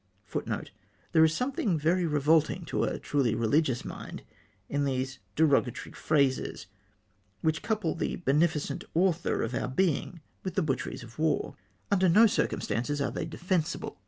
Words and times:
It 0.27 0.29
is 0.29 0.33
not 0.33 0.41
surprising, 0.41 0.47
then, 0.47 0.57
that 0.57 0.63
the 0.65 0.65
press 0.65 0.73
began 0.73 0.97
to 0.97 1.13
* 1.13 1.13
There 1.13 1.23
is 1.25 1.33
sometliing 1.37 1.79
very 1.83 2.05
revolting 2.07 2.65
to 2.65 2.83
a 2.85 2.97
truly 2.97 3.35
religious 3.35 3.85
mind 3.85 4.23
in 4.67 4.85
these 4.85 5.19
derogatory 5.35 5.93
phrases, 5.93 6.65
which 7.41 7.61
couple 7.61 7.93
the 7.93 8.15
beneficent 8.15 8.83
Author 8.95 9.43
of 9.43 9.53
our 9.53 9.67
being 9.67 10.21
with 10.43 10.55
the 10.55 10.63
butcheries 10.63 11.03
of 11.03 11.19
war. 11.19 11.55
Under 11.91 12.09
no 12.09 12.25
circumstances 12.25 12.99
are 12.99 13.11
they 13.11 13.25
defensible. 13.27 13.99